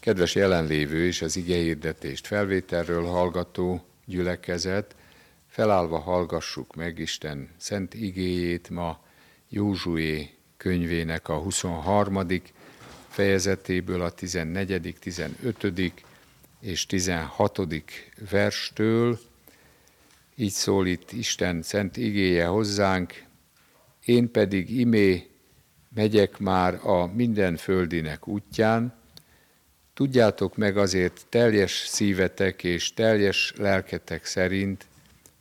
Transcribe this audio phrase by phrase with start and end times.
[0.00, 4.96] Kedves jelenlévő és az igehirdetést felvételről hallgató gyülekezet,
[5.46, 9.04] felállva hallgassuk meg Isten szent igéjét ma
[9.48, 12.26] Józsué könyvének a 23.
[13.08, 15.92] fejezetéből a 14., 15.
[16.60, 17.60] és 16.
[18.30, 19.18] verstől.
[20.34, 23.24] Így szól itt Isten szent igéje hozzánk,
[24.04, 25.30] én pedig imé
[25.94, 28.99] megyek már a minden földinek útján,
[30.00, 34.86] tudjátok meg azért teljes szívetek és teljes lelketek szerint,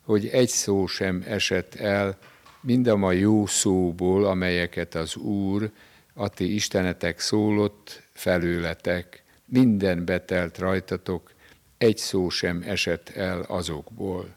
[0.05, 2.17] hogy egy szó sem esett el
[2.61, 5.69] mindam a jó szóból, amelyeket az Úr,
[6.13, 11.31] a ti Istenetek szólott felőletek, minden betelt rajtatok,
[11.77, 14.35] egy szó sem esett el azokból.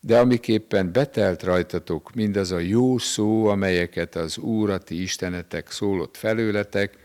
[0.00, 6.16] De amiképpen betelt rajtatok mindaz a jó szó, amelyeket az Úr, a ti Istenetek szólott
[6.16, 6.99] felőletek,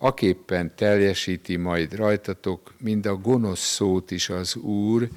[0.00, 5.08] aképpen teljesíti majd rajtatok mind a gonosz szót is az Úr,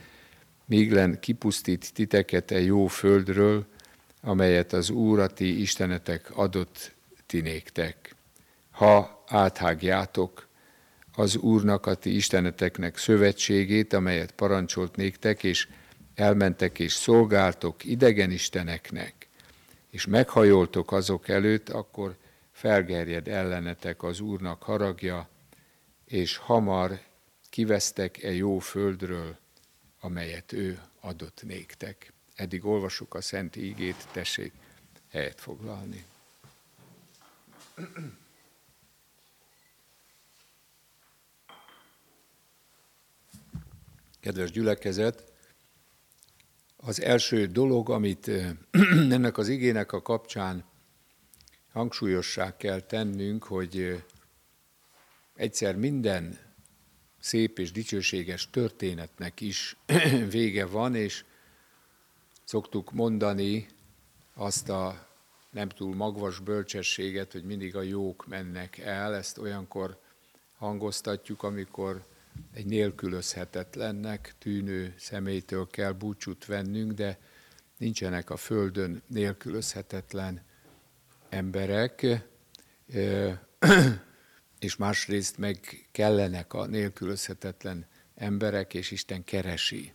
[0.65, 3.65] míg len kipusztít titeket e jó földről,
[4.21, 8.15] amelyet az Úr a Istenetek adott tinéktek.
[8.71, 10.47] Ha áthágjátok
[11.15, 15.67] az Úrnak a ti Isteneteknek szövetségét, amelyet parancsolt néktek, és
[16.15, 19.27] elmentek és szolgáltok idegen isteneknek,
[19.89, 22.15] és meghajoltok azok előtt, akkor
[22.61, 25.29] felgerjed ellenetek az Úrnak haragja,
[26.05, 26.99] és hamar
[27.49, 29.37] kivesztek-e jó földről,
[29.99, 32.13] amelyet ő adott néktek.
[32.35, 34.53] Eddig olvasuk a Szent Ígét, tessék
[35.09, 36.05] helyet foglalni.
[44.19, 45.31] Kedves gyülekezet,
[46.77, 48.27] az első dolog, amit
[49.15, 50.69] ennek az igének a kapcsán
[51.71, 54.03] hangsúlyossá kell tennünk, hogy
[55.35, 56.39] egyszer minden
[57.19, 59.77] szép és dicsőséges történetnek is
[60.29, 61.25] vége van, és
[62.43, 63.67] szoktuk mondani
[64.33, 65.07] azt a
[65.49, 69.99] nem túl magvas bölcsességet, hogy mindig a jók mennek el, ezt olyankor
[70.57, 72.05] hangoztatjuk, amikor
[72.53, 77.19] egy nélkülözhetetlennek tűnő személytől kell búcsút vennünk, de
[77.77, 80.41] nincsenek a Földön nélkülözhetetlen
[81.31, 82.05] emberek,
[84.59, 89.93] és másrészt meg kellenek a nélkülözhetetlen emberek, és Isten keresi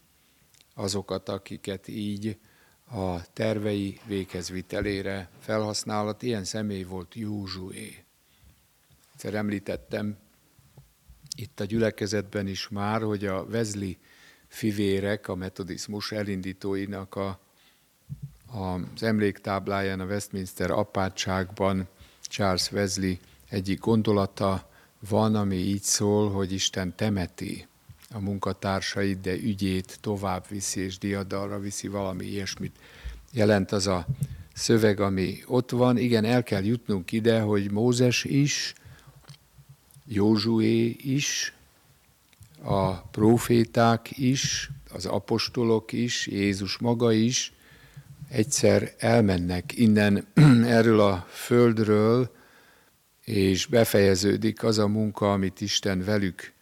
[0.74, 2.38] azokat, akiket így
[2.90, 6.22] a tervei vékezvitelére felhasználat.
[6.22, 8.04] Ilyen személy volt Józsué.
[9.12, 10.18] Egyszer említettem
[11.36, 13.92] itt a gyülekezetben is már, hogy a Wesley
[14.48, 17.40] fivérek, a metodizmus elindítóinak a,
[18.52, 21.88] az emléktábláján a Westminster apátságban
[22.22, 23.14] Charles Wesley
[23.48, 24.68] egyik gondolata
[25.08, 27.66] van, ami így szól, hogy Isten temeti
[28.10, 32.76] a munkatársait, de ügyét tovább viszi és diadalra viszi, valami ilyesmit
[33.32, 34.06] jelent az a
[34.54, 35.96] szöveg, ami ott van.
[35.96, 38.74] Igen, el kell jutnunk ide, hogy Mózes is,
[40.04, 41.54] Józsué is,
[42.62, 47.52] a proféták is, az apostolok is, Jézus maga is
[48.28, 50.26] egyszer elmennek innen
[50.78, 52.34] erről a földről,
[53.24, 56.52] és befejeződik az a munka, amit Isten velük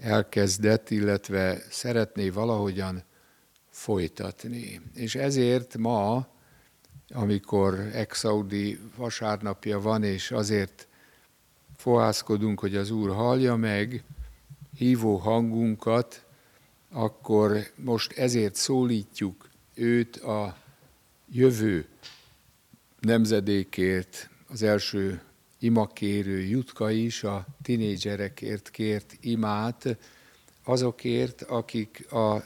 [0.00, 3.02] elkezdett, illetve szeretné valahogyan
[3.70, 4.80] folytatni.
[4.94, 6.26] És ezért ma,
[7.08, 10.88] amikor Exaudi vasárnapja van, és azért
[11.76, 14.04] fohászkodunk, hogy az Úr hallja meg
[14.76, 16.24] hívó hangunkat,
[16.90, 20.56] akkor most ezért szólítjuk őt a
[21.30, 21.86] jövő
[23.00, 25.20] nemzedékért, az első
[25.58, 29.96] imakérő Jutka is a tinédzserekért kért imát,
[30.64, 32.44] azokért, akik a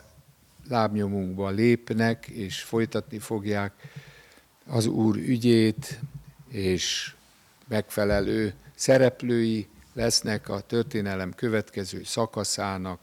[0.69, 3.72] lábnyomunkba lépnek, és folytatni fogják
[4.66, 6.00] az Úr ügyét,
[6.49, 7.15] és
[7.69, 13.01] megfelelő szereplői lesznek a történelem következő szakaszának,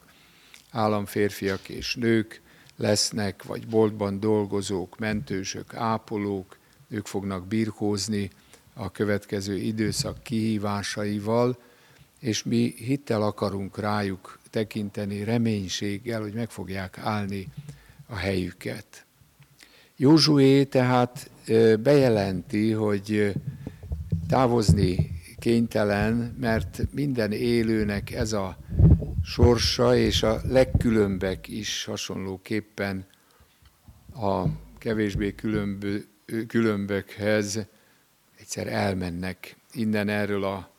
[0.71, 2.41] államférfiak és nők
[2.77, 6.57] lesznek, vagy boltban dolgozók, mentősök, ápolók,
[6.89, 8.29] ők fognak birkózni
[8.73, 11.57] a következő időszak kihívásaival,
[12.19, 17.47] és mi hittel akarunk rájuk tekinteni, reménységgel, hogy meg fogják állni
[18.07, 19.05] a helyüket.
[19.95, 21.29] Józsué tehát
[21.79, 23.33] bejelenti, hogy
[24.27, 28.57] távozni kénytelen, mert minden élőnek ez a
[29.25, 33.05] sorsa, és a legkülönbek is hasonlóképpen
[34.15, 34.43] a
[34.77, 35.97] kevésbé különbö,
[36.47, 37.59] különbökhez
[38.39, 40.69] egyszer elmennek innen erről a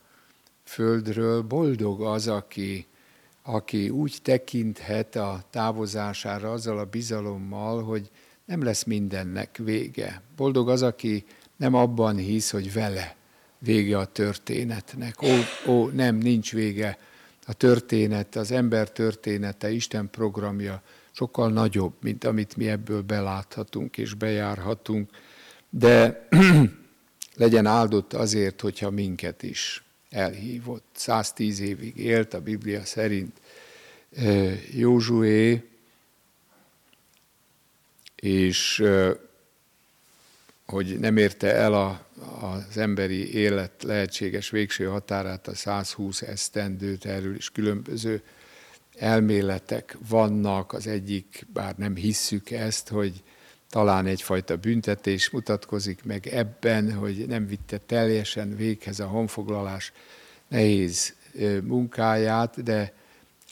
[0.65, 2.87] földről, boldog az, aki,
[3.43, 8.11] aki úgy tekinthet a távozására azzal a bizalommal, hogy
[8.45, 10.23] nem lesz mindennek vége.
[10.37, 11.25] Boldog az, aki
[11.57, 13.17] nem abban hisz, hogy vele
[13.59, 15.23] vége a történetnek.
[15.23, 15.35] Ó,
[15.67, 16.99] ó, nem, nincs vége.
[17.47, 20.83] A történet, az ember története, Isten programja
[21.13, 25.11] sokkal nagyobb, mint amit mi ebből beláthatunk és bejárhatunk,
[25.71, 26.29] de
[27.37, 30.85] legyen áldott azért, hogyha minket is elhívott.
[30.93, 33.41] 110 évig élt a Biblia szerint
[34.71, 35.65] Józsué,
[38.17, 38.85] és
[40.67, 42.07] hogy nem érte el a,
[42.41, 48.23] az emberi élet lehetséges végső határát, a 120 esztendőt, erről is különböző
[48.97, 50.73] elméletek vannak.
[50.73, 53.23] Az egyik, bár nem hisszük ezt, hogy
[53.71, 59.93] talán egyfajta büntetés mutatkozik meg ebben, hogy nem vitte teljesen véghez a honfoglalás
[60.49, 61.15] nehéz
[61.63, 62.93] munkáját, de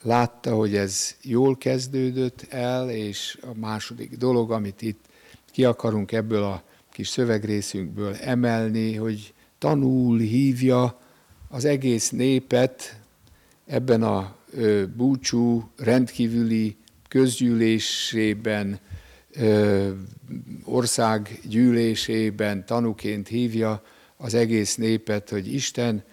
[0.02, 5.04] látta, hogy ez jól kezdődött el, és a második dolog, amit itt
[5.50, 6.62] ki akarunk ebből a
[6.94, 10.98] kis szövegrészünkből emelni, hogy tanul, hívja
[11.48, 13.00] az egész népet
[13.66, 14.36] ebben a
[14.96, 16.76] búcsú rendkívüli
[17.08, 18.78] közgyűlésében,
[20.64, 23.82] országgyűlésében tanuként hívja
[24.16, 26.04] az egész népet, hogy Isten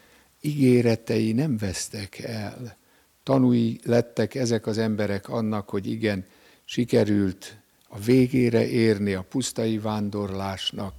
[0.42, 2.78] ígéretei nem vesztek el.
[3.24, 6.26] Tanúi lettek ezek az emberek annak, hogy igen,
[6.66, 7.61] sikerült
[7.94, 10.94] a végére érni a pusztai vándorlásnak,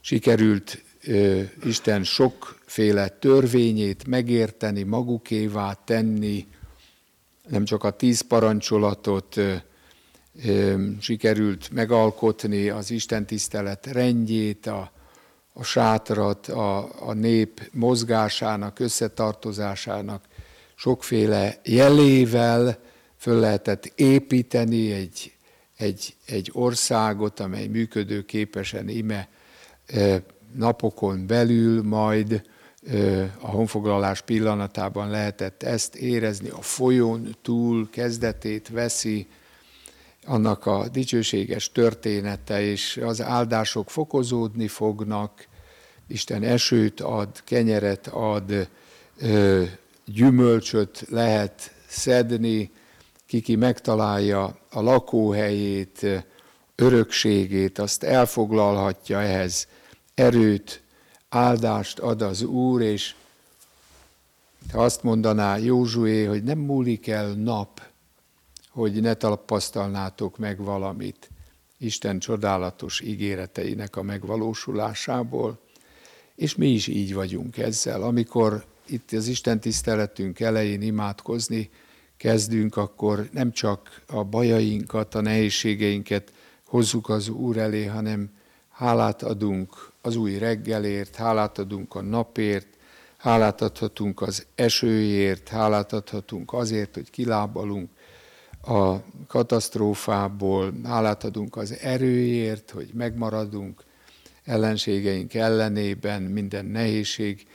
[0.00, 6.46] sikerült ö, Isten sokféle törvényét megérteni, magukévá tenni,
[7.48, 9.54] nem csak a tíz parancsolatot ö,
[10.44, 14.92] ö, sikerült megalkotni, az Isten tisztelet rendjét, a,
[15.52, 20.24] a sátrat, a, a nép mozgásának, összetartozásának
[20.74, 22.78] sokféle jelével
[23.16, 25.32] föl lehetett építeni egy,
[25.80, 29.28] egy, egy országot, amely működőképesen ime
[30.54, 32.42] napokon belül majd
[33.40, 39.26] a honfoglalás pillanatában lehetett ezt érezni, a folyón túl kezdetét veszi,
[40.26, 45.48] annak a dicsőséges története, és az áldások fokozódni fognak,
[46.06, 48.68] Isten esőt ad, kenyeret ad,
[50.04, 52.70] gyümölcsöt lehet szedni,
[53.30, 56.06] kiki megtalálja a lakóhelyét,
[56.74, 59.68] örökségét, azt elfoglalhatja ehhez
[60.14, 60.82] erőt,
[61.28, 63.14] áldást ad az Úr, és
[64.72, 67.82] ha azt mondaná Józsué, hogy nem múlik el nap,
[68.70, 71.30] hogy ne tapasztalnátok meg valamit
[71.78, 75.58] Isten csodálatos ígéreteinek a megvalósulásából,
[76.34, 78.02] és mi is így vagyunk ezzel.
[78.02, 81.70] Amikor itt az Isten tiszteletünk elején imádkozni
[82.20, 86.32] kezdünk, akkor nem csak a bajainkat, a nehézségeinket
[86.66, 88.30] hozzuk az Úr elé, hanem
[88.70, 92.66] hálát adunk az új reggelért, hálát adunk a napért,
[93.16, 97.90] hálát adhatunk az esőért, hálát adhatunk azért, hogy kilábalunk
[98.62, 98.96] a
[99.26, 103.84] katasztrófából, hálát adunk az erőért, hogy megmaradunk
[104.44, 107.46] ellenségeink ellenében, minden nehézség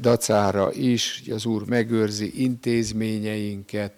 [0.00, 3.92] dacára is, hogy az Úr megőrzi intézményeinket,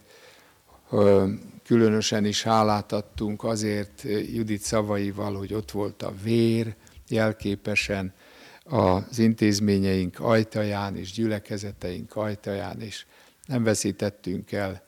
[1.64, 4.02] különösen is hálát adtunk azért
[4.32, 6.74] Judit szavaival, hogy ott volt a vér,
[7.08, 8.14] jelképesen
[8.64, 13.06] az intézményeink ajtaján és gyülekezeteink ajtaján, és
[13.46, 14.82] nem veszítettünk el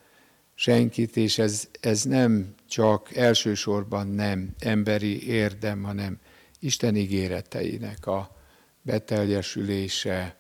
[0.55, 6.19] senkit, és ez, ez nem csak elsősorban nem emberi érdem, hanem
[6.61, 8.37] Isten ígéreteinek a
[8.83, 10.37] beteljesülése,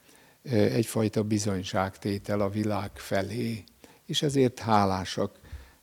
[0.50, 3.64] egyfajta bizonyságtétel a világ felé,
[4.06, 5.38] és ezért hálásak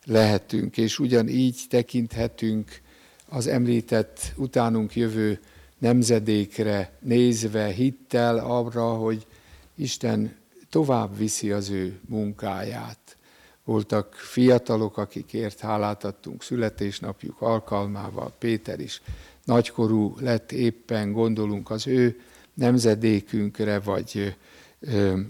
[0.05, 2.81] lehetünk, és ugyanígy tekinthetünk
[3.29, 5.39] az említett utánunk jövő
[5.77, 9.27] nemzedékre nézve hittel arra, hogy
[9.75, 10.35] Isten
[10.69, 13.17] tovább viszi az ő munkáját.
[13.63, 19.01] Voltak fiatalok, akikért hálát adtunk születésnapjuk alkalmával, Péter is
[19.45, 22.19] nagykorú lett éppen, gondolunk az ő
[22.53, 24.35] nemzedékünkre, vagy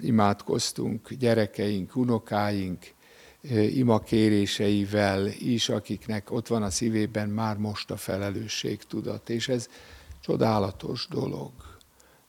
[0.02, 2.94] imádkoztunk gyerekeink, unokáink
[3.74, 9.68] ima kéréseivel is, akiknek ott van a szívében már most a felelősség tudat, és ez
[10.22, 11.52] csodálatos dolog.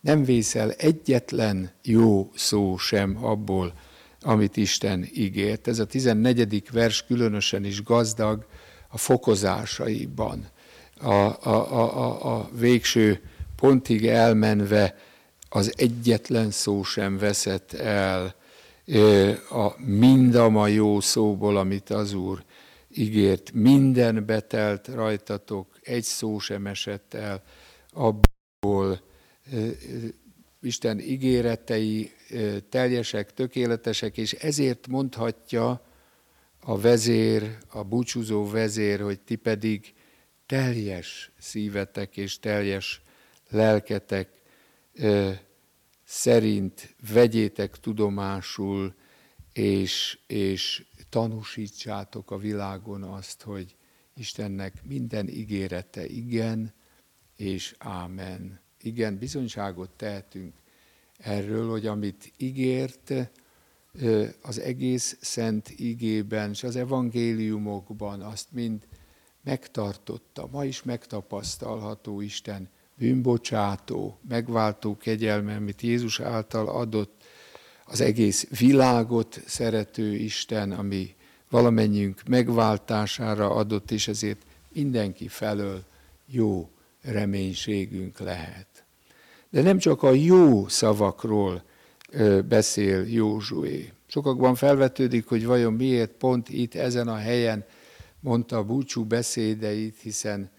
[0.01, 3.75] Nem vészel egyetlen jó szó sem abból,
[4.21, 5.69] amit Isten ígért.
[5.69, 6.71] Ez a 14.
[6.73, 8.47] vers különösen is gazdag
[8.89, 10.49] a fokozásaiban.
[11.01, 13.21] A, a, a, a, a végső
[13.57, 14.95] pontig elmenve
[15.55, 18.35] az egyetlen szó sem veszett el
[19.51, 22.45] a mindama jó szóból, amit az Úr
[22.89, 23.53] ígért.
[23.53, 27.43] Minden betelt rajtatok, egy szó sem esett el
[27.91, 29.01] abból.
[30.61, 32.13] Isten ígéretei
[32.69, 35.87] teljesek, tökéletesek, és ezért mondhatja
[36.61, 39.95] a vezér, a búcsúzó vezér, hogy ti pedig
[40.47, 43.03] teljes szívetek és teljes
[43.51, 44.42] lelketek
[46.05, 48.95] szerint vegyétek tudomásul,
[49.53, 53.77] és, és tanúsítsátok a világon azt, hogy
[54.15, 56.73] Istennek minden ígérete igen,
[57.37, 58.61] és ámen.
[58.81, 60.55] Igen, bizonyságot tehetünk
[61.19, 63.13] erről, hogy amit ígért
[64.43, 68.87] az egész szent igében és az evangéliumokban, azt mind
[69.43, 70.49] megtartotta.
[70.51, 72.69] Ma is megtapasztalható Isten
[73.03, 77.23] bűnbocsátó, megváltó kegyelme, amit Jézus által adott,
[77.85, 81.15] az egész világot szerető Isten, ami
[81.51, 84.43] valamennyiünk megváltására adott, és ezért
[84.73, 85.83] mindenki felől
[86.27, 86.71] jó
[87.03, 88.85] reménységünk lehet.
[89.51, 91.63] De nem csak a jó szavakról
[92.49, 93.93] beszél Józsué.
[94.07, 97.65] Sokakban felvetődik, hogy vajon miért pont itt, ezen a helyen
[98.21, 100.51] mondta búcsú beszédeit, hiszen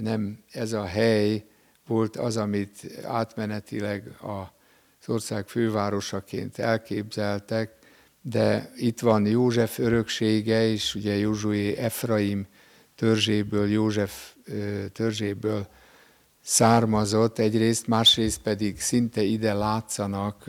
[0.00, 1.44] nem ez a hely
[1.86, 7.78] volt az, amit átmenetileg az ország fővárosaként elképzeltek,
[8.22, 12.46] de itt van József öröksége, és ugye Józsué Efraim
[12.94, 14.34] törzséből, József
[14.92, 15.66] törzséből
[16.42, 20.44] származott egyrészt, másrészt pedig szinte ide látszanak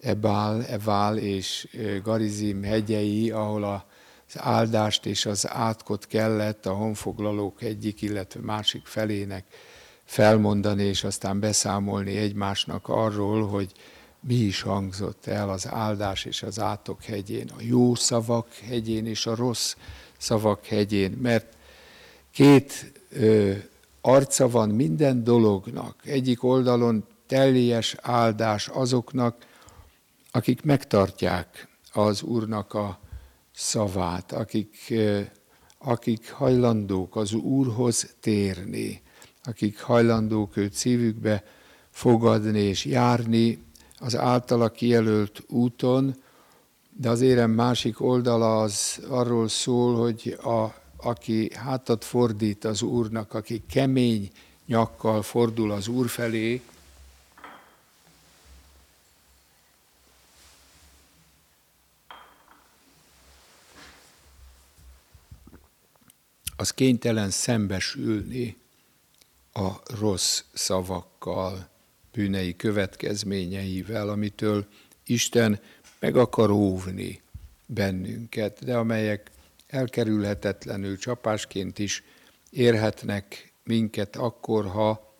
[0.00, 1.68] Ebál, Evál és
[2.02, 9.44] Garizim hegyei, ahol az áldást és az átkot kellett a honfoglalók egyik, illetve másik felének
[10.08, 13.72] felmondani, és aztán beszámolni egymásnak arról, hogy
[14.20, 19.26] mi is hangzott el az áldás és az átok hegyén, a jó szavak hegyén és
[19.26, 19.76] a rossz
[20.18, 21.56] szavak hegyén, mert
[22.30, 23.52] két ö,
[24.00, 25.96] arca van minden dolognak.
[26.04, 29.46] Egyik oldalon teljes áldás azoknak,
[30.30, 32.98] akik megtartják az Úrnak a
[33.52, 34.94] szavát, akik,
[35.78, 39.02] akik hajlandók az Úrhoz térni,
[39.48, 41.44] akik hajlandók őt szívükbe
[41.90, 43.58] fogadni és járni
[43.98, 46.16] az általa kijelölt úton,
[46.90, 53.34] de az érem másik oldala az arról szól, hogy a, aki hátat fordít az Úrnak,
[53.34, 54.30] aki kemény
[54.66, 56.60] nyakkal fordul az Úr felé,
[66.56, 68.56] az kénytelen szembesülni
[69.52, 71.68] a rossz szavakkal,
[72.12, 74.66] bűnei következményeivel, amitől
[75.06, 75.60] Isten
[75.98, 77.22] meg akar óvni
[77.66, 79.30] bennünket, de amelyek
[79.66, 82.02] elkerülhetetlenül csapásként is
[82.50, 85.14] érhetnek minket akkor, ha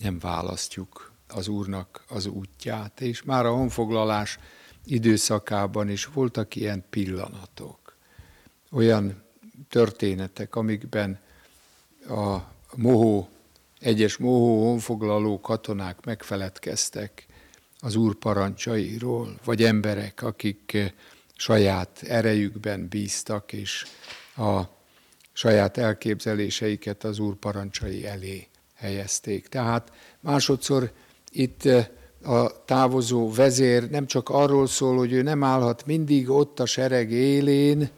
[0.00, 3.00] nem választjuk az Úrnak az útját.
[3.00, 4.38] És már a honfoglalás
[4.84, 7.96] időszakában is voltak ilyen pillanatok,
[8.70, 9.22] olyan
[9.68, 11.20] történetek, amikben
[12.08, 13.28] a mohó,
[13.80, 17.26] egyes mohó honfoglaló katonák megfeledkeztek
[17.80, 20.90] az úr parancsairól, vagy emberek, akik eh,
[21.36, 23.86] saját erejükben bíztak, és
[24.36, 24.60] a
[25.32, 29.48] saját elképzeléseiket az úr parancsai elé helyezték.
[29.48, 30.92] Tehát másodszor
[31.30, 31.86] itt eh,
[32.22, 37.10] a távozó vezér nem csak arról szól, hogy ő nem állhat mindig ott a sereg
[37.10, 37.90] élén,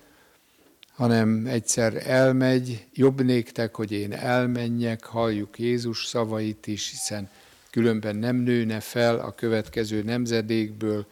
[0.94, 7.30] hanem egyszer elmegy, jobb néktek, hogy én elmenjek, halljuk Jézus szavait is, hiszen
[7.70, 11.06] különben nem nőne fel a következő nemzedékből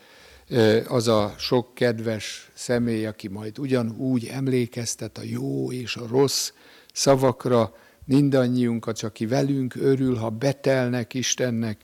[0.88, 6.52] az a sok kedves személy, aki majd ugyanúgy emlékeztet a jó és a rossz
[6.92, 7.74] szavakra,
[8.04, 11.80] mindannyiunkat, aki velünk örül, ha betelnek Istennek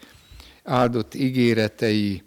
[0.62, 2.22] áldott ígéretei,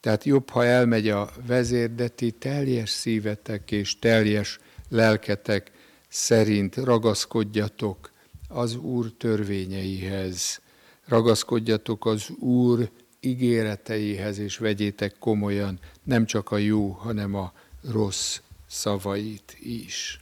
[0.00, 4.60] tehát jobb, ha elmegy a vezér, de ti teljes szívetek és teljes
[4.92, 5.70] lelketek
[6.08, 8.10] szerint ragaszkodjatok
[8.48, 10.60] az Úr törvényeihez,
[11.06, 17.52] ragaszkodjatok az Úr ígéreteihez, és vegyétek komolyan nem csak a jó, hanem a
[17.90, 20.20] rossz szavait is.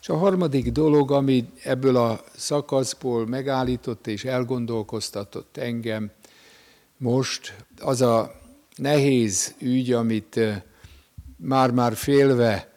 [0.00, 6.10] És a harmadik dolog, ami ebből a szakaszból megállított és elgondolkoztatott engem
[6.96, 8.40] most, az a
[8.76, 10.62] nehéz ügy, amit eh,
[11.36, 12.74] már-már félve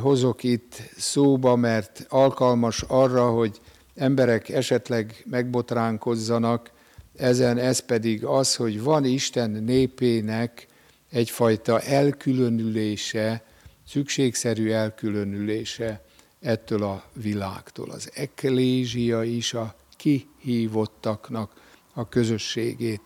[0.00, 3.60] hozok itt szóba, mert alkalmas arra, hogy
[3.94, 6.70] emberek esetleg megbotránkozzanak,
[7.16, 10.66] ezen, ez pedig az, hogy van Isten népének
[11.10, 13.44] egyfajta elkülönülése,
[13.88, 16.04] szükségszerű elkülönülése
[16.40, 17.90] ettől a világtól.
[17.90, 21.52] Az eklézsia is a kihívottaknak
[21.92, 23.00] a közösségét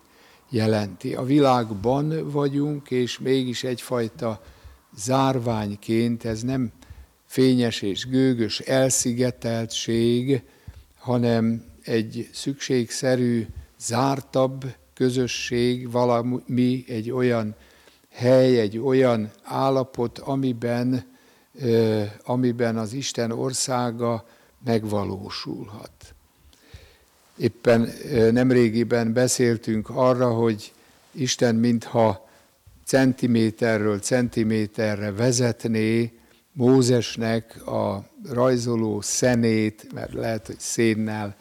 [0.48, 1.14] jelenti.
[1.14, 4.42] A világban vagyunk, és mégis egyfajta
[4.96, 6.72] zárványként, ez nem
[7.26, 10.42] fényes és gőgös elszigeteltség,
[10.98, 13.46] hanem egy szükségszerű,
[13.78, 17.54] zártabb közösség, valami, egy olyan
[18.10, 21.04] hely, egy olyan állapot, amiben,
[22.24, 24.26] amiben az Isten országa
[24.64, 26.14] megvalósulhat.
[27.36, 27.92] Éppen
[28.32, 30.72] nemrégiben beszéltünk arra, hogy
[31.12, 32.25] Isten mintha
[32.86, 36.12] centiméterről centiméterre vezetné
[36.52, 41.36] Mózesnek a rajzoló szenét, mert lehet, hogy szénnel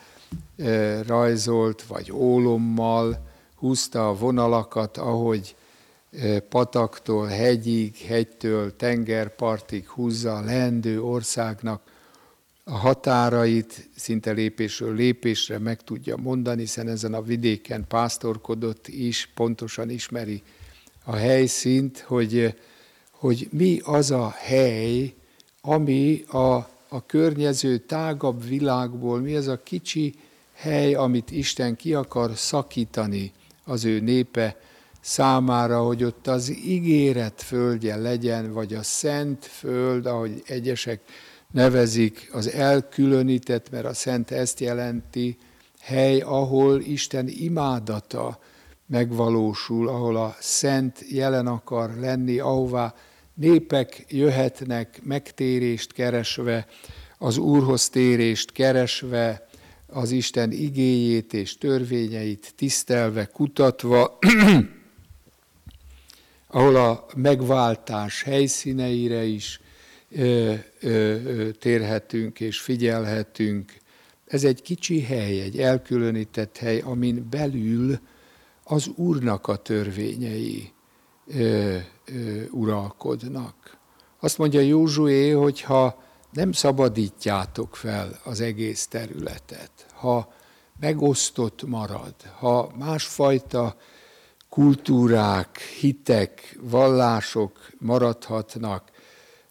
[1.08, 5.56] rajzolt, vagy ólommal húzta a vonalakat, ahogy
[6.50, 11.82] pataktól hegyig, hegytől tengerpartig húzza a leendő országnak
[12.64, 19.90] a határait szinte lépésről lépésre meg tudja mondani, hiszen ezen a vidéken pásztorkodott is, pontosan
[19.90, 20.44] ismeri
[21.06, 22.56] a helyszínt, hogy,
[23.12, 25.14] hogy mi az a hely,
[25.62, 26.54] ami a,
[26.90, 30.14] a környező tágabb világból, mi az a kicsi
[30.54, 33.32] hely, amit Isten ki akar szakítani
[33.64, 34.58] az ő népe
[35.02, 41.00] számára, hogy ott az ígéret földje legyen, vagy a szent föld, ahogy egyesek
[41.52, 45.38] nevezik, az elkülönített, mert a szent ezt jelenti,
[45.80, 48.40] hely, ahol Isten imádata
[48.86, 52.94] megvalósul, ahol a szent jelen akar lenni, ahová
[53.34, 56.68] népek jöhetnek megtérést keresve,
[57.18, 59.48] az Úrhoz térést keresve,
[59.88, 64.18] az Isten igéjét és törvényeit tisztelve, kutatva,
[66.48, 69.60] ahol a megváltás helyszíneire is
[70.12, 73.74] ö, ö, térhetünk és figyelhetünk.
[74.26, 78.00] Ez egy kicsi hely, egy elkülönített hely, amin belül
[78.68, 80.74] az Úrnak a törvényei
[81.28, 83.78] ö, ö, uralkodnak.
[84.20, 90.34] Azt mondja Józsué, hogy ha nem szabadítjátok fel az egész területet, ha
[90.80, 93.76] megosztott marad, ha másfajta
[94.50, 98.92] kultúrák, hitek, vallások maradhatnak,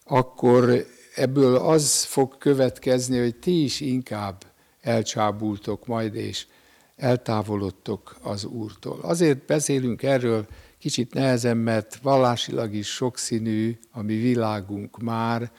[0.03, 4.43] akkor ebből az fog következni, hogy ti is inkább
[4.81, 6.47] elcsábultok majd, és
[6.95, 8.99] eltávolodtok az Úrtól.
[9.01, 10.47] Azért beszélünk erről
[10.79, 15.51] kicsit nehezen, mert vallásilag is sokszínű a mi világunk már,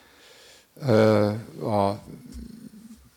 [1.61, 2.03] a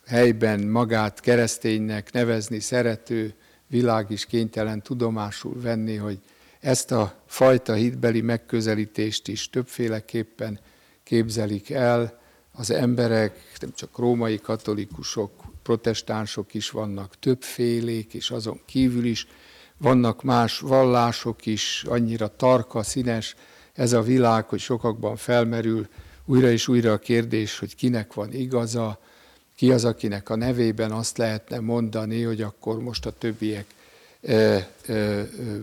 [0.07, 3.35] helyben magát kereszténynek nevezni szerető
[3.67, 6.19] világ is kénytelen tudomásul venni, hogy
[6.61, 10.61] ezt a fajta hitbeli megközelítést is többféleképpen
[11.03, 12.21] képzelik el.
[12.53, 15.40] Az emberek, nem csak római katolikusok,
[15.71, 19.27] protestánsok is vannak, többfélék, és azon kívül is
[19.77, 23.35] vannak más vallások is, annyira tarka, színes
[23.75, 25.89] ez a világ, hogy sokakban felmerül
[26.25, 28.99] újra és újra a kérdés, hogy kinek van igaza,
[29.57, 33.67] ki az, akinek a nevében azt lehetne mondani, hogy akkor most a többiek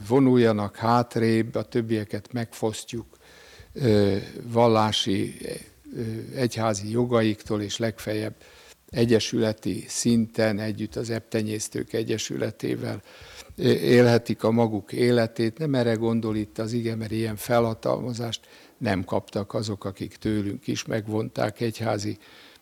[0.08, 3.18] vonuljanak hátrébb, a többieket megfosztjuk
[4.44, 5.38] vallási,
[6.36, 8.36] egyházi jogaiktól, és legfeljebb
[8.90, 13.02] egyesületi szinten együtt az ebtenyésztők egyesületével
[13.82, 15.58] élhetik a maguk életét.
[15.58, 18.48] Nem erre gondol itt az ige, mert ilyen felhatalmazást
[18.78, 22.18] nem kaptak azok, akik tőlünk is megvonták egyházi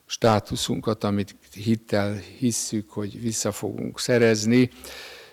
[0.06, 4.70] státuszunkat, amit hittel hisszük, hogy vissza fogunk szerezni.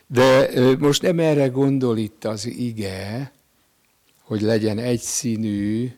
[0.07, 3.31] De most nem erre gondol itt az ige,
[4.21, 5.91] hogy legyen egyszínű,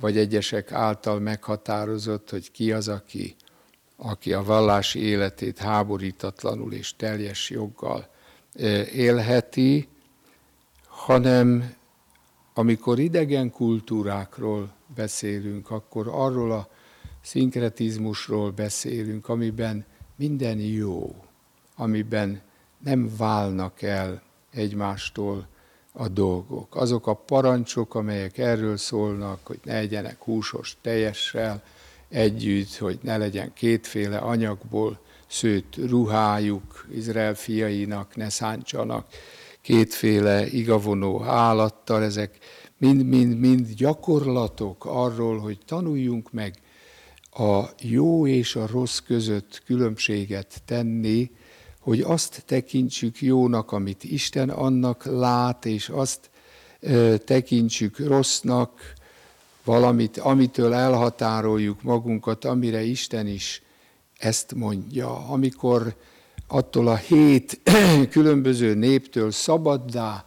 [0.00, 3.36] vagy egyesek által meghatározott, hogy ki az, aki,
[4.00, 8.08] aki a vallási életét háborítatlanul és teljes joggal
[8.92, 9.88] élheti,
[10.86, 11.74] hanem
[12.54, 16.68] amikor idegen kultúrákról beszélünk, akkor arról a
[17.20, 19.84] szinkretizmusról beszélünk, amiben
[20.16, 21.24] minden jó,
[21.76, 22.40] amiben
[22.78, 25.46] nem válnak el egymástól
[25.92, 26.76] a dolgok.
[26.76, 31.62] Azok a parancsok, amelyek erről szólnak, hogy ne legyenek húsos teljessel
[32.08, 39.06] együtt, hogy ne legyen kétféle anyagból szőtt ruhájuk, Izrael fiainak ne szántsanak.
[39.60, 42.38] Kétféle igavonó állattal, ezek
[42.78, 46.54] mind-mind-mind gyakorlatok arról, hogy tanuljunk meg
[47.30, 51.30] a jó és a rossz között különbséget tenni,
[51.80, 56.30] hogy azt tekintsük jónak, amit Isten annak lát, és azt
[57.24, 58.92] tekintsük rossznak,
[59.68, 63.62] valamit, amitől elhatároljuk magunkat, amire Isten is
[64.18, 65.28] ezt mondja.
[65.28, 65.96] Amikor
[66.46, 67.60] attól a hét
[68.10, 70.24] különböző néptől szabaddá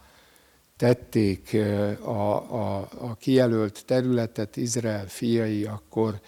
[0.76, 1.56] tették
[2.02, 6.20] a, a, a kijelölt területet Izrael fiai, akkor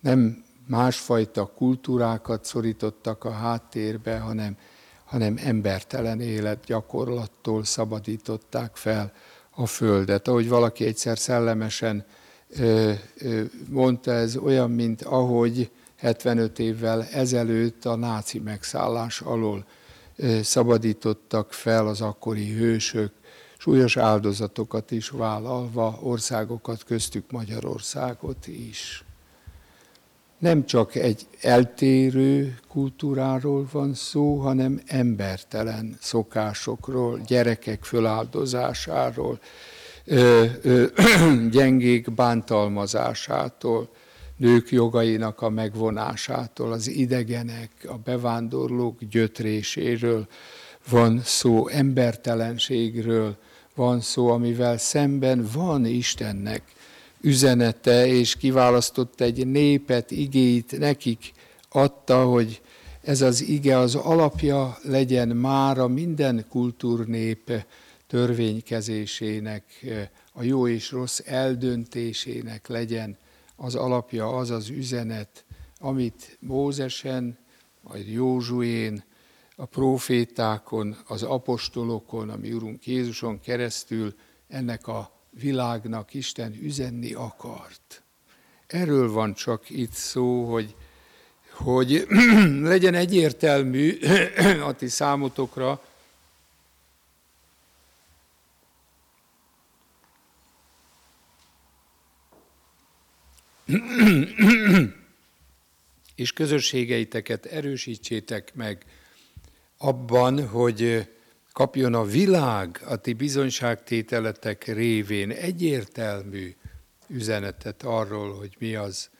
[0.00, 4.56] nem másfajta kultúrákat szorítottak a háttérbe, hanem,
[5.04, 9.12] hanem embertelen életgyakorlattól szabadították fel
[9.50, 10.28] a földet.
[10.28, 12.04] Ahogy valaki egyszer szellemesen
[13.70, 19.66] mondta, ez olyan, mint ahogy 75 évvel ezelőtt a náci megszállás alól
[20.42, 23.12] szabadítottak fel az akkori hősök,
[23.58, 29.04] súlyos áldozatokat is vállalva, országokat, köztük Magyarországot is.
[30.38, 39.38] Nem csak egy eltérő kultúráról van szó, hanem embertelen szokásokról, gyerekek föláldozásáról,
[41.50, 43.88] gyengék bántalmazásától,
[44.36, 50.26] nők jogainak a megvonásától, az idegenek, a bevándorlók gyötréséről
[50.88, 53.36] van szó, embertelenségről
[53.74, 56.62] van szó, amivel szemben van Istennek
[57.20, 61.32] üzenete, és kiválasztott egy népet, igéit nekik
[61.68, 62.60] adta, hogy
[63.02, 67.64] ez az ige az alapja legyen már a minden kultúrnép
[68.06, 69.64] törvénykezésének,
[70.32, 73.16] a jó és rossz eldöntésének legyen
[73.56, 75.44] az alapja, az az üzenet,
[75.78, 77.38] amit Mózesen,
[77.80, 79.04] majd Józsuén,
[79.56, 84.14] a profétákon, az apostolokon, ami Urunk Jézuson keresztül
[84.48, 88.02] ennek a világnak Isten üzenni akart.
[88.66, 90.74] Erről van csak itt szó, hogy,
[91.50, 92.06] hogy
[92.62, 93.98] legyen egyértelmű
[94.68, 95.82] a ti számotokra,
[106.14, 108.84] és közösségeiteket erősítsétek meg
[109.78, 111.08] abban, hogy
[111.52, 116.54] kapjon a világ a ti bizonyságtételetek révén egyértelmű
[117.06, 119.10] üzenetet arról, hogy mi az,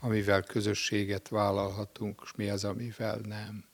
[0.00, 3.64] amivel közösséget vállalhatunk, és mi az, amivel nem.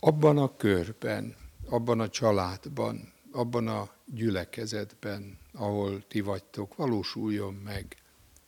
[0.00, 1.36] Abban a körben,
[1.68, 7.96] abban a családban, abban a gyülekezetben, ahol ti vagytok, valósuljon meg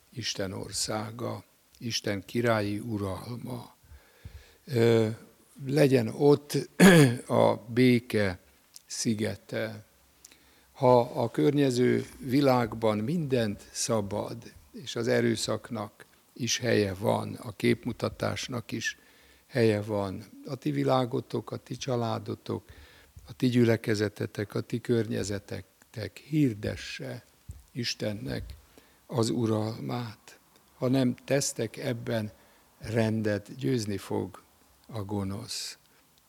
[0.09, 1.43] Isten országa,
[1.77, 3.75] Isten királyi uralma.
[5.65, 6.69] Legyen ott
[7.27, 8.39] a béke
[8.85, 9.85] szigete.
[10.71, 18.97] Ha a környező világban mindent szabad, és az erőszaknak is helye van, a képmutatásnak is
[19.47, 22.63] helye van, a ti világotok, a ti családotok,
[23.27, 27.25] a ti gyülekezetetek, a ti környezetetek hirdesse
[27.71, 28.55] Istennek
[29.05, 30.39] az uralmát.
[30.77, 32.31] Ha nem tesztek ebben
[32.77, 34.43] rendet, győzni fog
[34.87, 35.77] a gonosz.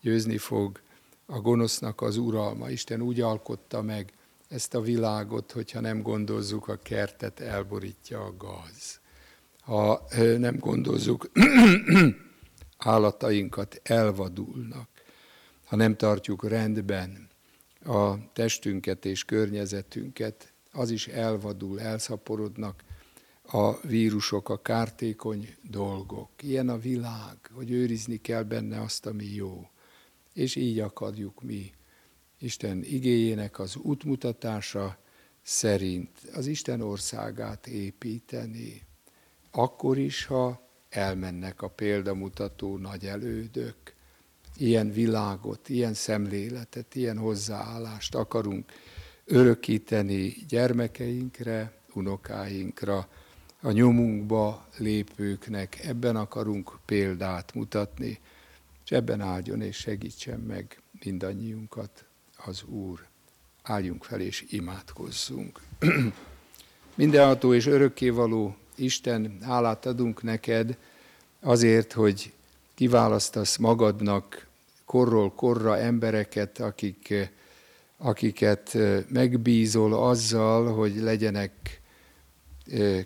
[0.00, 0.80] Győzni fog
[1.26, 2.70] a gonosznak az uralma.
[2.70, 4.12] Isten úgy alkotta meg
[4.48, 9.00] ezt a világot, hogyha nem gondozzuk, a kertet elborítja a gaz.
[9.60, 10.06] Ha
[10.38, 11.30] nem gondozzuk,
[12.78, 14.93] állatainkat elvadulnak
[15.74, 17.28] ha nem tartjuk rendben
[17.84, 22.84] a testünket és környezetünket, az is elvadul, elszaporodnak
[23.42, 26.30] a vírusok, a kártékony dolgok.
[26.42, 29.70] Ilyen a világ, hogy őrizni kell benne azt, ami jó.
[30.32, 31.72] És így akarjuk mi
[32.38, 34.98] Isten igéjének az útmutatása
[35.42, 38.82] szerint az Isten országát építeni.
[39.50, 43.93] Akkor is, ha elmennek a példamutató nagy elődök,
[44.56, 48.72] ilyen világot, ilyen szemléletet, ilyen hozzáállást akarunk
[49.24, 53.08] örökíteni gyermekeinkre, unokáinkra,
[53.60, 58.20] a nyomunkba lépőknek, ebben akarunk példát mutatni,
[58.84, 62.04] és ebben áldjon és segítsen meg mindannyiunkat
[62.36, 63.06] az Úr.
[63.62, 65.60] Álljunk fel és imádkozzunk.
[66.94, 70.76] Mindenható és örökkévaló Isten, hálát adunk neked
[71.40, 72.32] azért, hogy
[72.74, 74.43] kiválasztasz magadnak
[74.84, 77.14] korról korra embereket, akik,
[77.96, 78.76] akiket
[79.08, 81.80] megbízol azzal, hogy legyenek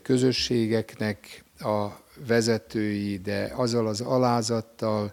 [0.03, 1.87] közösségeknek a
[2.27, 5.13] vezetői, de azzal az alázattal,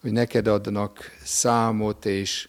[0.00, 2.48] hogy neked adnak számot, és,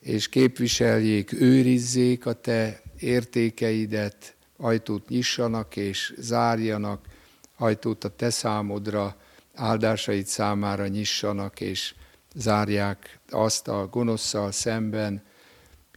[0.00, 7.04] és képviseljék, őrizzék a te értékeidet, ajtót nyissanak és zárjanak,
[7.56, 9.16] ajtót a te számodra,
[9.54, 11.94] áldásaid számára nyissanak, és
[12.36, 15.22] zárják azt a gonoszszal szemben.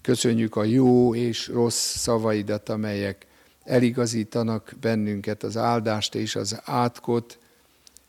[0.02, 3.28] Köszönjük a jó és rossz szavaidat, amelyek
[3.63, 7.39] eligazítanak bennünket az áldást és az átkot.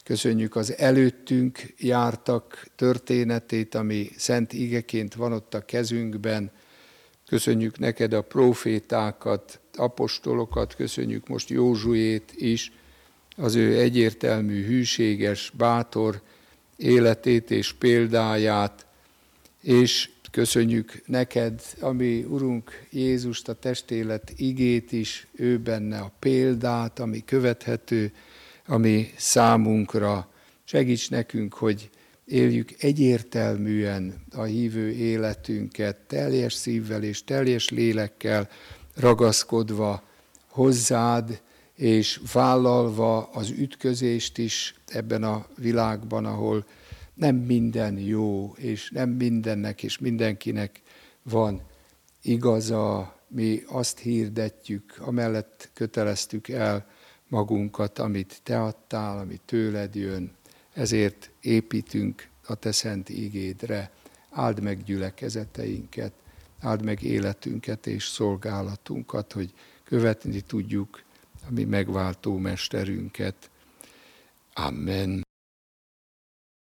[0.04, 6.50] Köszönjük az előttünk jártak történetét, ami szent ígeként van ott a kezünkben.
[7.26, 12.72] Köszönjük neked a profétákat, apostolokat, köszönjük most Józsuét is,
[13.36, 16.22] az ő egyértelmű, hűséges, bátor
[16.80, 18.86] életét és példáját,
[19.62, 27.24] és köszönjük neked, ami Urunk Jézust, a testélet igét is, ő benne a példát, ami
[27.24, 28.12] követhető,
[28.66, 30.28] ami számunkra.
[30.64, 31.90] Segíts nekünk, hogy
[32.24, 38.48] éljük egyértelműen a hívő életünket, teljes szívvel és teljes lélekkel
[38.94, 40.02] ragaszkodva
[40.46, 41.40] hozzád,
[41.80, 46.66] és vállalva az ütközést is ebben a világban, ahol
[47.14, 50.82] nem minden jó, és nem mindennek és mindenkinek
[51.22, 51.62] van
[52.22, 56.86] igaza, mi azt hirdetjük, amellett köteleztük el
[57.28, 60.32] magunkat, amit te adtál, ami tőled jön,
[60.72, 63.90] ezért építünk a te szent ígédre.
[64.30, 66.12] Áld meg gyülekezeteinket,
[66.60, 69.52] áld meg életünket és szolgálatunkat, hogy
[69.84, 71.02] követni tudjuk
[71.50, 73.50] mi megváltó mesterünket.
[74.52, 75.22] Amen.